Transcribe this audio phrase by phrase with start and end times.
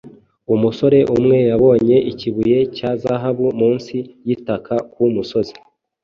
[0.53, 5.55] Umusore umwe yabonye ikibuye cya zahabu munsi y’itaka ku musozi,